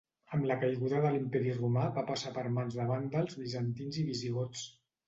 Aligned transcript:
Amb 0.35 0.45
la 0.51 0.55
caiguda 0.63 1.01
de 1.03 1.11
l'imperi 1.17 1.53
Romà 1.59 1.83
va 1.99 2.07
passar 2.09 2.35
per 2.41 2.47
mans 2.59 2.81
de 2.81 2.89
Vàndals, 2.95 3.39
Bizantins 3.45 4.03
i 4.05 4.09
Visigots. 4.13 4.71